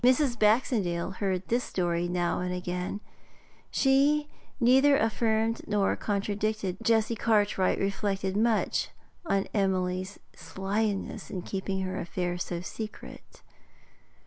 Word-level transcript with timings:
Mrs. 0.03 0.39
Baxendale 0.39 1.11
heard 1.19 1.47
this 1.47 1.63
story 1.63 2.07
now 2.07 2.39
and 2.39 2.51
again; 2.51 3.01
she 3.69 4.27
neither 4.59 4.97
affirmed 4.97 5.61
nor 5.67 5.95
contradicted. 5.95 6.77
Jessie 6.81 7.15
Cartwright 7.15 7.77
reflected 7.77 8.35
much 8.35 8.89
on 9.27 9.45
Emily's 9.53 10.17
slyness 10.35 11.29
in 11.29 11.43
keeping 11.43 11.81
her 11.81 11.99
affairs 11.99 12.45
so 12.45 12.61
secret. 12.61 13.43